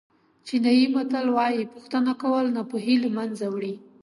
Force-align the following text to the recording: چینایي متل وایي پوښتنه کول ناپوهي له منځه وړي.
چینایي 0.45 0.85
متل 0.93 1.27
وایي 1.35 1.71
پوښتنه 1.73 2.11
کول 2.21 2.45
ناپوهي 2.55 2.95
له 3.03 3.09
منځه 3.17 3.45
وړي. 3.53 3.73